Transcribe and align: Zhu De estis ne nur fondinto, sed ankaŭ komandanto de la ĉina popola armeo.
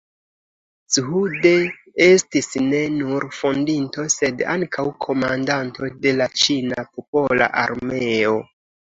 Zhu 0.95 1.19
De 1.41 1.49
estis 2.05 2.47
ne 2.69 2.79
nur 2.93 3.27
fondinto, 3.39 4.05
sed 4.13 4.41
ankaŭ 4.53 4.85
komandanto 5.07 5.91
de 6.07 6.15
la 6.23 6.27
ĉina 6.45 6.87
popola 6.95 7.51
armeo. 7.65 8.33